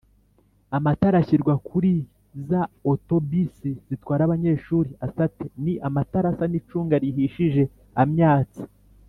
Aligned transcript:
amatara 0.77 1.15
ashyirwa 1.21 1.53
kuriza 1.67 2.59
auto 2.89 3.15
bus 3.29 3.55
zitwara 3.87 4.21
abanyeshuri 4.27 4.89
asa 5.05 5.21
ate?ni 5.27 5.73
amatara 5.87 6.27
asa 6.33 6.45
n’icunga 6.47 6.95
rihishije 7.03 7.63
amyatsa 8.03 8.63